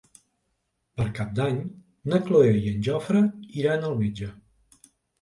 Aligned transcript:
Per 1.01 1.05
Cap 1.19 1.35
d'Any 1.41 1.59
na 2.15 2.21
Cloè 2.31 2.57
i 2.63 2.65
en 2.75 2.83
Jofre 2.91 3.25
iran 3.63 3.89
al 3.93 3.99
metge. 4.05 4.35